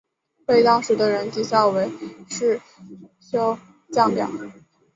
[0.47, 1.87] 被当时的人讥笑为
[2.27, 2.59] 世
[3.19, 3.55] 修
[3.93, 4.27] 降表。